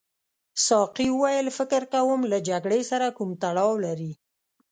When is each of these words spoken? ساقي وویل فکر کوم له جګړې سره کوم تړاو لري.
ساقي 0.67 1.07
وویل 1.13 1.47
فکر 1.57 1.81
کوم 1.93 2.19
له 2.31 2.37
جګړې 2.49 2.81
سره 2.91 3.07
کوم 3.17 3.29
تړاو 3.43 3.73
لري. 3.85 4.11